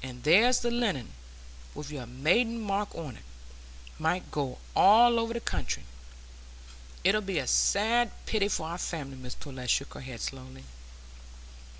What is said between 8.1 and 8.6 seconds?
pity